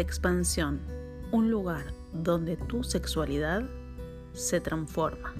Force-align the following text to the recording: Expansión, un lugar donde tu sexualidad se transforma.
Expansión, 0.00 0.80
un 1.30 1.50
lugar 1.50 1.84
donde 2.12 2.56
tu 2.56 2.82
sexualidad 2.84 3.62
se 4.32 4.60
transforma. 4.60 5.34